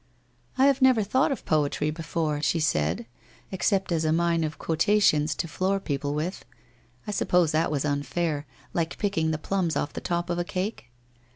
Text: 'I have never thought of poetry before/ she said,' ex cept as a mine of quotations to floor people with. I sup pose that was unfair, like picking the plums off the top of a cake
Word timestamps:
'I 0.57 0.65
have 0.65 0.81
never 0.81 1.03
thought 1.03 1.31
of 1.31 1.45
poetry 1.45 1.91
before/ 1.91 2.41
she 2.41 2.59
said,' 2.59 3.05
ex 3.53 3.67
cept 3.67 3.91
as 3.91 4.03
a 4.03 4.11
mine 4.11 4.43
of 4.43 4.57
quotations 4.57 5.35
to 5.35 5.47
floor 5.47 5.79
people 5.79 6.15
with. 6.15 6.43
I 7.05 7.11
sup 7.11 7.27
pose 7.27 7.51
that 7.51 7.69
was 7.69 7.85
unfair, 7.85 8.47
like 8.73 8.97
picking 8.97 9.29
the 9.29 9.37
plums 9.37 9.75
off 9.75 9.93
the 9.93 10.01
top 10.01 10.31
of 10.31 10.39
a 10.39 10.43
cake 10.43 10.89